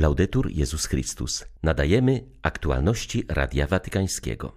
[0.00, 1.44] Laudetur Jezus Chrystus.
[1.62, 4.52] Nadajemy aktualności Radia Watykańskiego.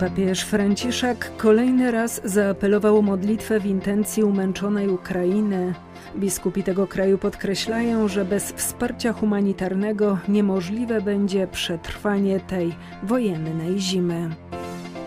[0.00, 5.74] Papież Franciszek kolejny raz zaapelował o modlitwę w intencji umęczonej Ukrainy.
[6.16, 14.30] Biskupi tego kraju podkreślają, że bez wsparcia humanitarnego niemożliwe będzie przetrwanie tej wojennej zimy.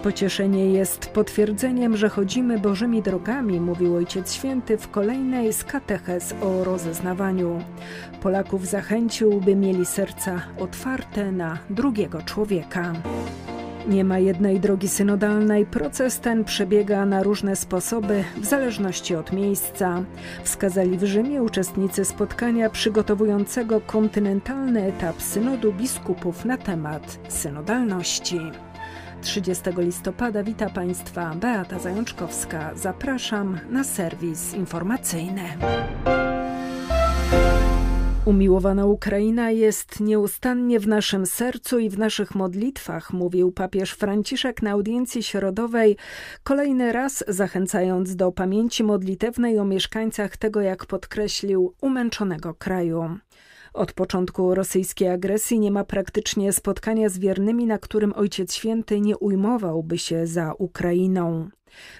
[0.07, 6.63] Pocieszenie jest potwierdzeniem, że chodzimy Bożymi drogami, mówił Ojciec Święty w kolejnej z katechez o
[6.63, 7.59] rozeznawaniu.
[8.21, 12.93] Polaków zachęcił, by mieli serca otwarte na drugiego człowieka.
[13.87, 15.65] Nie ma jednej drogi synodalnej.
[15.65, 20.03] Proces ten przebiega na różne sposoby, w zależności od miejsca.
[20.43, 28.39] Wskazali w Rzymie uczestnicy spotkania przygotowującego kontynentalny etap synodu biskupów na temat synodalności.
[29.21, 32.71] 30 listopada wita Państwa Beata Zajączkowska.
[32.75, 35.43] Zapraszam na serwis informacyjny.
[38.25, 44.71] Umiłowana Ukraina jest nieustannie w naszym sercu i w naszych modlitwach, mówił papież Franciszek na
[44.71, 45.97] audiencji środowej,
[46.43, 53.17] kolejny raz zachęcając do pamięci modlitewnej o mieszkańcach tego, jak podkreślił, umęczonego kraju.
[53.77, 59.17] Od początku rosyjskiej agresji nie ma praktycznie spotkania z wiernymi, na którym Ojciec Święty nie
[59.17, 61.49] ujmowałby się za Ukrainą.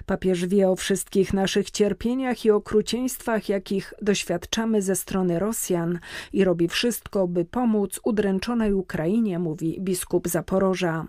[0.06, 5.98] Papież wie o wszystkich naszych cierpieniach i okrucieństwach, jakich doświadczamy ze strony Rosjan
[6.32, 11.06] i robi wszystko, by pomóc udręczonej Ukrainie, mówi biskup Zaporoża.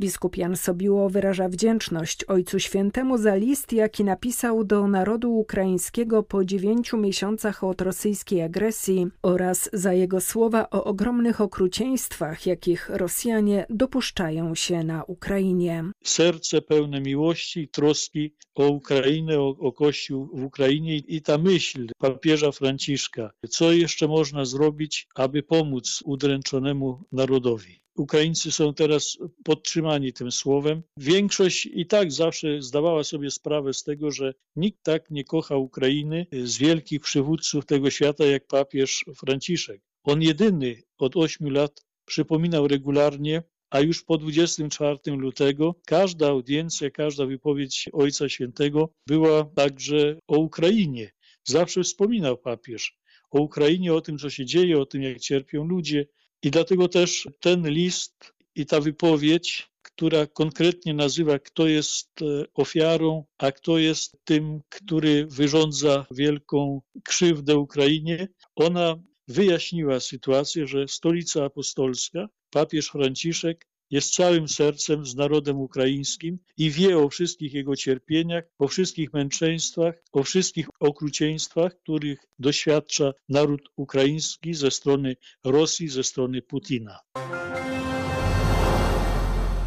[0.00, 6.44] Biskup Jan Sobiło wyraża wdzięczność Ojcu Świętemu za list, jaki napisał do narodu ukraińskiego po
[6.44, 14.54] dziewięciu miesiącach od rosyjskiej agresji oraz za jego słowa o ogromnych okrucieństwach, jakich Rosjanie dopuszczają
[14.54, 15.84] się na Ukrainie.
[16.04, 21.86] Serce pełne miłości i troski o Ukrainę, o, o Kościół w Ukrainie i ta myśl
[21.98, 27.81] papieża Franciszka, co jeszcze można zrobić, aby pomóc udręczonemu narodowi.
[27.96, 30.82] Ukraińcy są teraz podtrzymani tym słowem.
[30.96, 36.26] Większość i tak zawsze zdawała sobie sprawę z tego, że nikt tak nie kocha Ukrainy
[36.44, 39.80] z wielkich przywódców tego świata jak papież Franciszek.
[40.04, 47.26] On jedyny od ośmiu lat przypominał regularnie, a już po 24 lutego każda audiencja, każda
[47.26, 51.12] wypowiedź Ojca Świętego była także o Ukrainie.
[51.44, 52.98] Zawsze wspominał papież
[53.30, 56.06] o Ukrainie, o tym, co się dzieje, o tym, jak cierpią ludzie,
[56.42, 63.24] i dlatego też ten list i ta wypowiedź, która konkretnie nazywa, kto jest e, ofiarą,
[63.38, 72.28] a kto jest tym, który wyrządza wielką krzywdę Ukrainie, ona wyjaśniła sytuację, że stolica apostolska,
[72.50, 78.68] papież Franciszek, jest całym sercem z narodem ukraińskim i wie o wszystkich jego cierpieniach, o
[78.68, 86.98] wszystkich męczeństwach, o wszystkich okrucieństwach, których doświadcza naród ukraiński ze strony Rosji, ze strony Putina.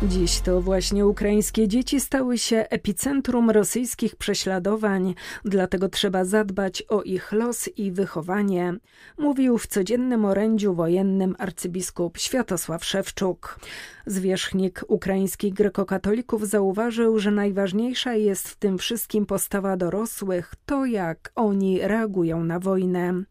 [0.04, 5.16] Dziś to właśnie ukraińskie dzieci stały się epicentrum rosyjskich prześladowań,
[5.46, 8.74] dlatego trzeba zadbać o ich los i wychowanie,
[9.18, 13.60] mówił w codziennym orędziu wojennym arcybiskup Światosław Szewczuk.
[14.08, 21.80] Zwierzchnik ukraińskich grekokatolików zauważył, że najważniejsza jest w tym wszystkim postawa dorosłych, to jak oni
[21.82, 23.24] reagują na wojnę.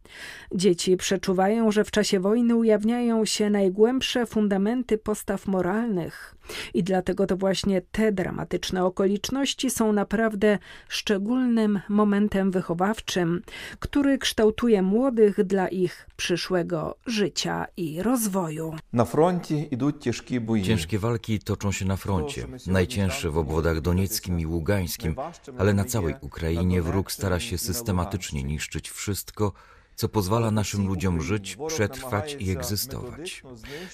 [0.55, 6.35] Dzieci przeczuwają, że w czasie wojny ujawniają się najgłębsze fundamenty postaw moralnych.
[6.73, 10.57] I dlatego to właśnie te dramatyczne okoliczności są naprawdę
[10.87, 13.41] szczególnym momentem wychowawczym,
[13.79, 18.75] który kształtuje młodych dla ich przyszłego życia i rozwoju.
[18.93, 20.64] Na froncie idą ciężkie boje.
[20.65, 25.15] Ciężkie walki toczą się na froncie, najcięższe w obwodach donieckim i ługańskim,
[25.57, 29.53] ale na całej Ukrainie wróg stara się systematycznie niszczyć wszystko,
[29.95, 33.43] co pozwala naszym ludziom żyć, przetrwać i egzystować.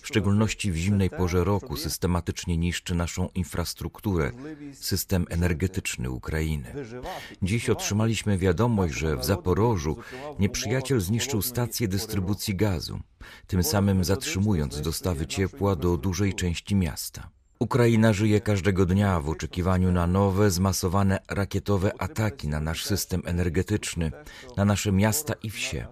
[0.01, 4.31] W szczególności w zimnej porze roku systematycznie niszczy naszą infrastrukturę,
[4.73, 6.73] system energetyczny Ukrainy.
[7.41, 9.97] Dziś otrzymaliśmy wiadomość, że w Zaporożu
[10.40, 12.99] nieprzyjaciel zniszczył stację dystrybucji gazu,
[13.47, 17.41] tym samym zatrzymując dostawy ciepła do dużej części miasta.
[17.61, 24.11] Ukraina żyje każdego dnia w oczekiwaniu na nowe, zmasowane rakietowe ataki na nasz system energetyczny,
[24.58, 25.87] na nasze miasta i wsie.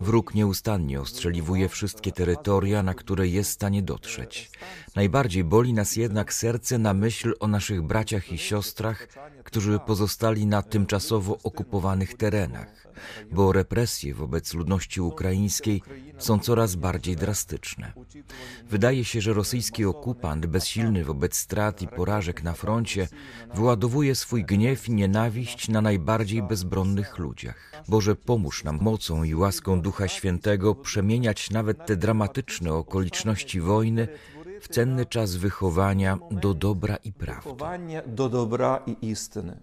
[0.00, 4.50] Wróg nieustannie ostrzeliwuje wszystkie terytoria, na które jest w stanie dotrzeć.
[4.96, 9.08] Najbardziej boli nas jednak serce na myśl o naszych braciach i siostrach,
[9.52, 12.88] którzy pozostali na tymczasowo okupowanych terenach,
[13.32, 15.82] bo represje wobec ludności ukraińskiej
[16.18, 17.92] są coraz bardziej drastyczne.
[18.70, 23.08] Wydaje się, że rosyjski okupant, bezsilny wobec strat i porażek na froncie,
[23.54, 27.72] wyładowuje swój gniew i nienawiść na najbardziej bezbronnych ludziach.
[27.88, 34.08] Boże, pomóż nam mocą i łaską Ducha Świętego przemieniać nawet te dramatyczne okoliczności wojny
[34.62, 37.50] w cenny czas wychowania do dobra i prawdy.
[38.06, 39.60] do dobra i istyny.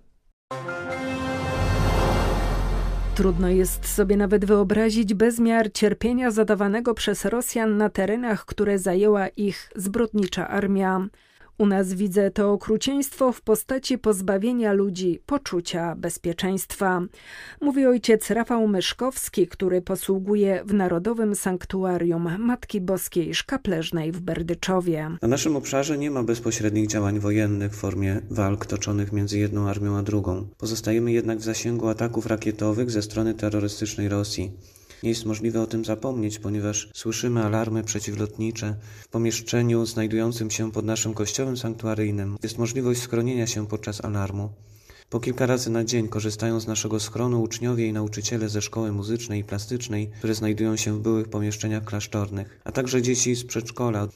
[3.16, 9.72] Trudno jest sobie nawet wyobrazić bezmiar cierpienia zadawanego przez Rosjan na terenach, które zajęła ich
[9.76, 11.08] zbrodnicza armia.
[11.60, 17.02] U nas widzę to okrucieństwo w postaci pozbawienia ludzi poczucia bezpieczeństwa.
[17.62, 25.10] Mówi ojciec Rafał Myszkowski, który posługuje w Narodowym Sanktuarium Matki Boskiej Szkapleżnej w Berdyczowie.
[25.22, 29.98] Na naszym obszarze nie ma bezpośrednich działań wojennych w formie walk toczonych między jedną armią
[29.98, 30.48] a drugą.
[30.58, 34.52] Pozostajemy jednak w zasięgu ataków rakietowych ze strony terrorystycznej Rosji.
[35.04, 38.76] Nie jest możliwe o tym zapomnieć, ponieważ słyszymy alarmy przeciwlotnicze.
[39.02, 44.50] W pomieszczeniu znajdującym się pod naszym kościołem sanktuaryjnym jest możliwość schronienia się podczas alarmu.
[45.10, 49.40] Po kilka razy na dzień korzystają z naszego schronu uczniowie i nauczyciele ze szkoły muzycznej
[49.40, 54.08] i plastycznej, które znajdują się w byłych pomieszczeniach klasztornych, a także dzieci z przedszkola.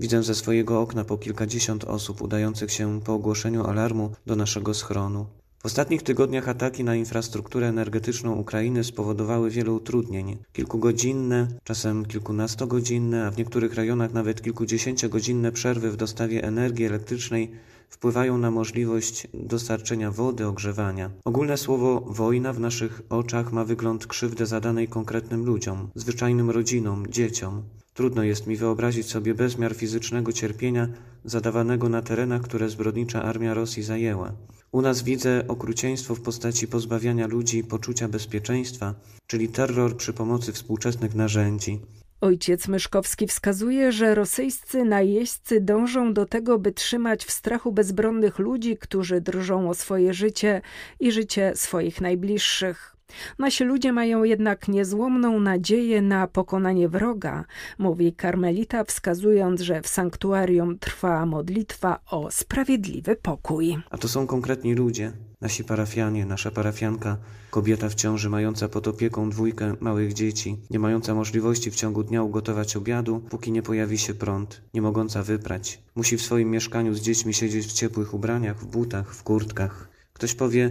[0.00, 5.26] Widzę ze swojego okna po kilkadziesiąt osób udających się po ogłoszeniu alarmu do naszego schronu.
[5.62, 10.36] W ostatnich tygodniach ataki na infrastrukturę energetyczną Ukrainy spowodowały wiele utrudnień.
[10.52, 17.50] Kilkugodzinne, czasem kilkunastogodzinne, a w niektórych rejonach nawet kilkudziesięciogodzinne przerwy w dostawie energii elektrycznej
[17.88, 21.10] wpływają na możliwość dostarczenia wody, ogrzewania.
[21.24, 27.62] Ogólne słowo wojna w naszych oczach ma wygląd krzywdy zadanej konkretnym ludziom, zwyczajnym rodzinom, dzieciom.
[27.94, 30.88] Trudno jest mi wyobrazić sobie bezmiar fizycznego cierpienia
[31.24, 34.32] zadawanego na terenach, które zbrodnicza armia Rosji zajęła.
[34.72, 38.94] U nas widzę okrucieństwo w postaci pozbawiania ludzi poczucia bezpieczeństwa,
[39.26, 41.80] czyli terror przy pomocy współczesnych narzędzi.
[42.20, 48.76] Ojciec Myszkowski wskazuje, że rosyjscy najeźdźcy dążą do tego, by trzymać w strachu bezbronnych ludzi,
[48.76, 50.60] którzy drżą o swoje życie
[51.00, 52.97] i życie swoich najbliższych.
[53.38, 57.44] Nasi ludzie mają jednak niezłomną nadzieję na pokonanie wroga,
[57.78, 63.76] mówi karmelita, wskazując, że w sanktuarium trwa modlitwa o sprawiedliwy pokój.
[63.90, 67.16] A to są konkretni ludzie, nasi parafianie, nasza parafianka,
[67.50, 72.22] kobieta w ciąży mająca pod opieką dwójkę małych dzieci, nie mająca możliwości w ciągu dnia
[72.22, 75.82] ugotować obiadu, póki nie pojawi się prąd, nie mogąca wyprać.
[75.94, 79.88] Musi w swoim mieszkaniu z dziećmi siedzieć w ciepłych ubraniach, w butach, w kurtkach.
[80.12, 80.70] Ktoś powie,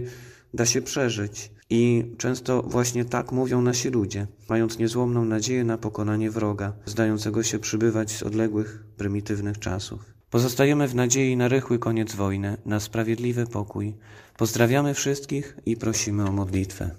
[0.54, 1.50] da się przeżyć.
[1.70, 7.58] I często właśnie tak mówią nasi ludzie, mając niezłomną nadzieję na pokonanie wroga, zdającego się
[7.58, 10.14] przybywać z odległych, prymitywnych czasów.
[10.30, 13.94] Pozostajemy w nadziei na rychły koniec wojny, na sprawiedliwy pokój.
[14.36, 16.90] Pozdrawiamy wszystkich i prosimy o modlitwę.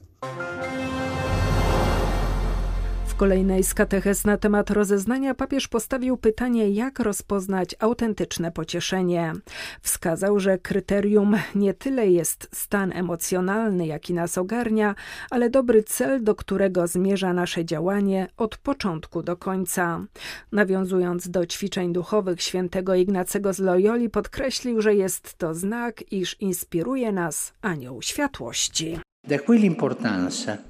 [3.20, 9.34] Kolejnej z katechez na temat rozeznania papież postawił pytanie, jak rozpoznać autentyczne pocieszenie.
[9.82, 14.96] Wskazał, że kryterium nie tyle jest stan emocjonalny, jaki nas ogarnia,
[15.30, 20.06] ale dobry cel, do którego zmierza nasze działanie od początku do końca.
[20.52, 27.12] Nawiązując do ćwiczeń duchowych świętego Ignacego z Loyoli, podkreślił, że jest to znak, iż inspiruje
[27.12, 29.00] nas anioł światłości.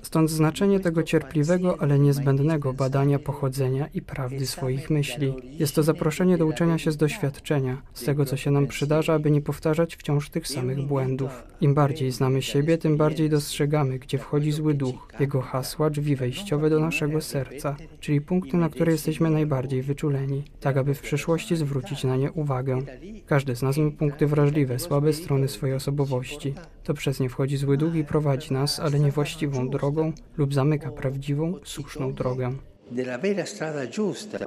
[0.02, 5.34] Stąd znaczenie tego cierpliwego, ale niezbędnego badania pochodzenia i prawdy swoich myśli.
[5.60, 9.32] Jest to zaproszenie do uczenia się z doświadczenia, z tego, co się nam przydarza, aby
[9.32, 11.44] nie powtarzać wciąż tych samych błędów.
[11.62, 16.70] Im bardziej znamy siebie, tym bardziej dostrzegamy, gdzie wchodzi zły duch, jego hasła, drzwi wejściowe
[16.70, 22.04] do naszego serca, czyli punkty, na które jesteśmy najbardziej wyczuleni, tak aby w przyszłości zwrócić
[22.04, 22.82] na nie uwagę.
[23.26, 26.54] Każdy z nas ma punkty wrażliwe, słabe strony swojej osobowości.
[26.90, 31.54] To przez nie wchodzi zły duch i prowadzi nas, ale niewłaściwą drogą lub zamyka prawdziwą,
[31.64, 32.54] słuszną drogę.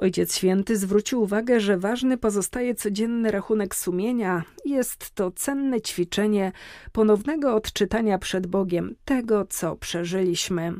[0.01, 4.43] Ojciec Święty zwrócił uwagę, że ważny pozostaje codzienny rachunek sumienia.
[4.65, 6.51] Jest to cenne ćwiczenie
[6.91, 10.73] ponownego odczytania przed Bogiem tego, co przeżyliśmy.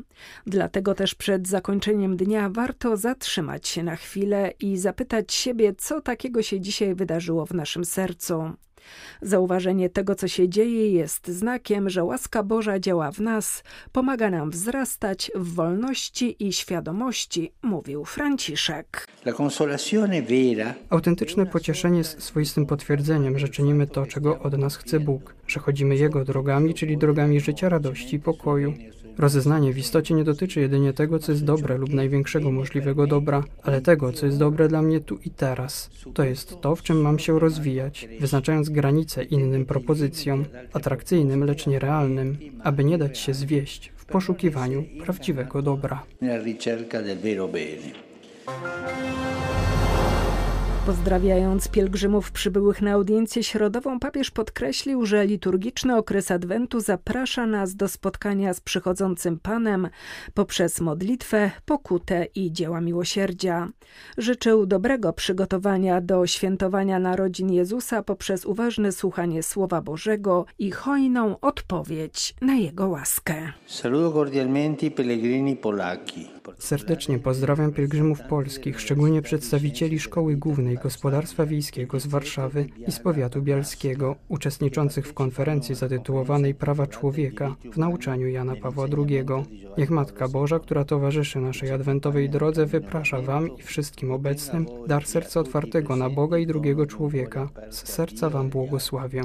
[0.46, 6.42] Dlatego też przed zakończeniem dnia warto zatrzymać się na chwilę i zapytać siebie, co takiego
[6.42, 8.52] się dzisiaj wydarzyło w naszym sercu.
[9.22, 13.62] Zauważenie tego, co się dzieje, jest znakiem, że łaska Boża działa w nas,
[13.92, 19.08] pomaga nam wzrastać w wolności i świadomości, mówił Franciszek.
[20.90, 25.96] Autentyczne pocieszenie jest swoistym potwierdzeniem, że czynimy to, czego od nas chce Bóg, że chodzimy
[25.96, 28.74] Jego drogami, czyli drogami życia, radości i pokoju.
[29.18, 33.80] Rozeznanie w istocie nie dotyczy jedynie tego, co jest dobre lub największego możliwego dobra, ale
[33.80, 35.90] tego, co jest dobre dla mnie tu i teraz.
[36.14, 42.36] To jest to, w czym mam się rozwijać, wyznaczając granice innym propozycjom, atrakcyjnym, lecz nierealnym,
[42.62, 46.02] aby nie dać się zwieść w poszukiwaniu prawdziwego dobra.
[50.86, 57.88] Pozdrawiając pielgrzymów przybyłych na audiencję środową, papież podkreślił, że liturgiczny okres Adwentu zaprasza nas do
[57.88, 59.88] spotkania z przychodzącym Panem
[60.34, 63.68] poprzez modlitwę, pokutę i dzieła miłosierdzia.
[64.18, 72.34] Życzył dobrego przygotowania do świętowania narodzin Jezusa poprzez uważne słuchanie Słowa Bożego i hojną odpowiedź
[72.40, 73.52] na Jego łaskę.
[73.66, 76.33] Saludo cordialmente pellegrini polacchi.
[76.58, 83.42] Serdecznie pozdrawiam pielgrzymów polskich, szczególnie przedstawicieli Szkoły Głównej Gospodarstwa Wiejskiego z Warszawy i z powiatu
[83.42, 89.24] bialskiego, uczestniczących w konferencji zatytułowanej Prawa Człowieka w nauczaniu Jana Pawła II.
[89.78, 95.40] Niech Matka Boża, która towarzyszy naszej adwentowej drodze, wyprasza Wam i wszystkim obecnym dar serca
[95.40, 97.48] otwartego na Boga i drugiego człowieka.
[97.70, 99.22] Z serca Wam błogosławię.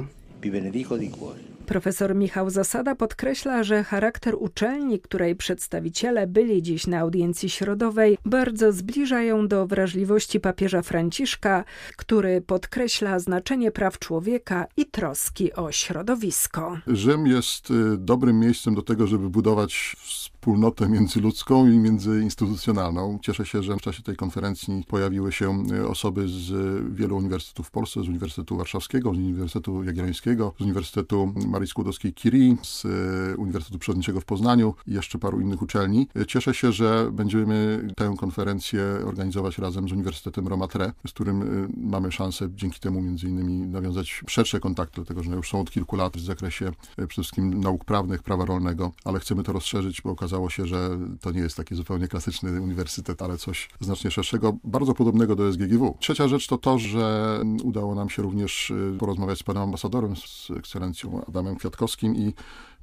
[1.70, 8.72] Profesor Michał Zasada podkreśla, że charakter uczelni, której przedstawiciele byli dziś na audiencji środowej, bardzo
[8.72, 11.64] zbliżają do wrażliwości papieża Franciszka,
[11.96, 16.78] który podkreśla znaczenie praw człowieka i troski o środowisko.
[16.86, 19.96] Rzym jest y, dobrym miejscem do tego, żeby budować
[20.40, 23.18] wspólnotę międzyludzką i międzyinstytucjonalną.
[23.22, 26.52] Cieszę się, że w czasie tej konferencji pojawiły się e, osoby z
[26.94, 32.84] wielu uniwersytetów w Polsce, z Uniwersytetu Warszawskiego, z Uniwersytetu Jagiellońskiego, z Uniwersytetu Marii Skłodowskiej-Curie, z
[32.84, 36.08] e, Uniwersytetu Przyrodniczego w Poznaniu i jeszcze paru innych uczelni.
[36.16, 41.68] E, cieszę się, że będziemy tę konferencję organizować razem z Uniwersytetem Roma Tre, z którym
[41.76, 45.96] mamy szansę dzięki temu między innymi nawiązać szersze kontakty, dlatego że już są od kilku
[45.96, 50.50] lat w zakresie przede wszystkim nauk prawnych, prawa rolnego, ale chcemy to rozszerzyć, bo okazało
[50.50, 55.36] się, że to nie jest taki zupełnie klasyczny uniwersytet, ale coś znacznie szerszego, bardzo podobnego
[55.36, 55.96] do SGGW.
[55.98, 61.24] Trzecia rzecz to to, że udało nam się również porozmawiać z panem ambasadorem, z ekscelencją
[61.28, 62.34] Adamem Kwiatkowskim i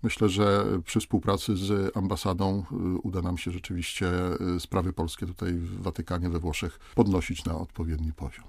[0.04, 4.08] Myślę, że przy współpracy z ambasadą y, uda nam się rzeczywiście
[4.56, 8.46] y, sprawy polskie tutaj w Watykanie, we Włoszech podnosić na odpowiedni poziom.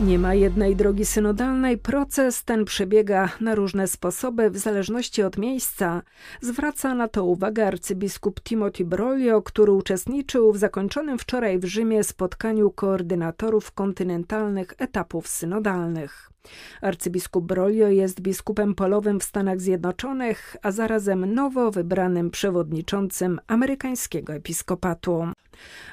[0.00, 6.02] Nie ma jednej drogi synodalnej, proces ten przebiega na różne sposoby w zależności od miejsca.
[6.40, 12.70] Zwraca na to uwagę arcybiskup Timothy Brolio, który uczestniczył w zakończonym wczoraj w Rzymie spotkaniu
[12.70, 16.30] koordynatorów kontynentalnych etapów synodalnych.
[16.82, 25.26] Arcybiskup Brolio jest biskupem polowym w Stanach Zjednoczonych, a zarazem nowo wybranym przewodniczącym amerykańskiego episkopatu.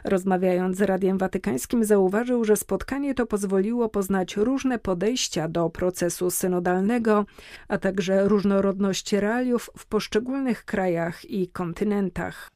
[0.03, 7.25] Rozmawiając z Radiem Watykańskim zauważył, że spotkanie to pozwoliło poznać różne podejścia do procesu synodalnego,
[7.67, 12.51] a także różnorodność realiów w poszczególnych krajach i kontynentach.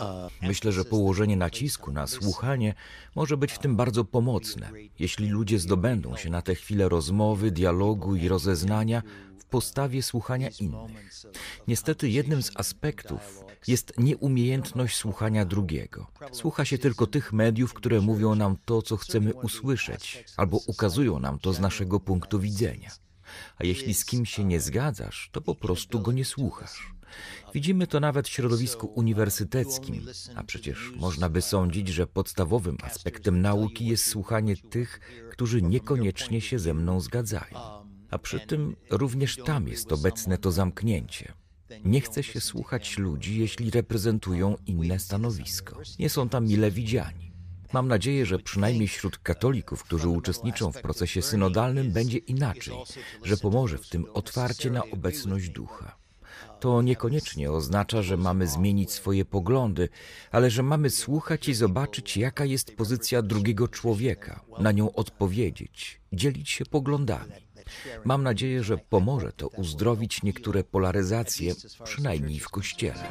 [0.00, 2.74] Uh, Myślę, że położenie nacisku na słuchanie
[3.14, 4.70] może być w tym bardzo pomocne.
[4.98, 9.02] Jeśli ludzie zdobędą się na tę chwilę rozmowy, dialogu i rozeznania
[9.38, 11.12] w postawie słuchania innych.
[11.68, 16.06] Niestety jednym z aspektów jest nieumiejętność słuchania drugiego.
[16.32, 21.38] Słucha się tylko tych mediów, które mówią nam to, co chcemy usłyszeć, albo ukazują nam
[21.38, 22.90] to z naszego punktu widzenia.
[23.58, 26.99] A jeśli z kimś się nie zgadzasz, to po prostu go nie słuchasz.
[27.54, 33.86] Widzimy to nawet w środowisku uniwersyteckim, a przecież można by sądzić, że podstawowym aspektem nauki
[33.86, 35.00] jest słuchanie tych,
[35.30, 37.58] którzy niekoniecznie się ze mną zgadzają.
[38.10, 41.32] A przy tym również tam jest obecne to zamknięcie.
[41.84, 45.80] Nie chce się słuchać ludzi, jeśli reprezentują inne stanowisko.
[45.98, 47.30] Nie są tam mile widziani.
[47.72, 52.74] Mam nadzieję, że przynajmniej wśród katolików, którzy uczestniczą w procesie synodalnym, będzie inaczej,
[53.24, 55.99] że pomoże w tym otwarcie na obecność ducha.
[56.60, 59.88] To niekoniecznie oznacza, że mamy zmienić swoje poglądy,
[60.30, 66.50] ale że mamy słuchać i zobaczyć, jaka jest pozycja drugiego człowieka, na nią odpowiedzieć, dzielić
[66.50, 67.32] się poglądami.
[68.04, 71.54] Mam nadzieję, że pomoże to uzdrowić niektóre polaryzacje,
[71.84, 73.04] przynajmniej w Kościele.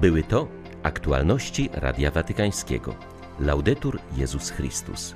[0.00, 0.48] Były to
[0.82, 2.96] aktualności Radia Watykańskiego.
[3.40, 5.14] Laudetur Jezus Chrystus.